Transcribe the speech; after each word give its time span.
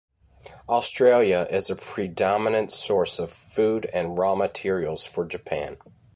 Australia 0.67 1.45
is 1.51 1.69
a 1.69 1.75
predominant 1.75 2.71
source 2.71 3.19
of 3.19 3.31
food 3.31 3.85
and 3.93 4.17
raw 4.17 4.33
materials 4.33 5.05
for 5.05 5.23
Japan. 5.27 5.77